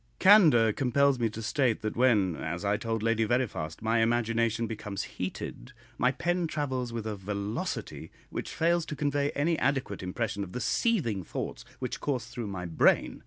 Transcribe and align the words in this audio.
Candour 0.17 0.73
compels 0.73 1.19
me 1.19 1.29
to 1.29 1.43
state 1.43 1.83
that 1.83 1.95
when, 1.95 2.35
as 2.35 2.65
I 2.65 2.75
told 2.75 3.03
Lady 3.03 3.23
Veriphast, 3.23 3.83
my 3.83 3.99
imagination 3.99 4.65
becomes 4.65 5.03
heated, 5.03 5.73
my 5.99 6.11
pen 6.11 6.47
travels 6.47 6.91
with 6.91 7.05
a 7.05 7.15
velocity 7.15 8.09
which 8.31 8.49
fails 8.49 8.83
to 8.87 8.95
convey 8.95 9.29
any 9.35 9.59
adequate 9.59 10.01
impression 10.01 10.43
of 10.43 10.53
the 10.53 10.59
seething 10.59 11.23
thoughts 11.23 11.65
which 11.77 11.99
course 11.99 12.25
through 12.25 12.47
my 12.47 12.65
brain. 12.65 13.19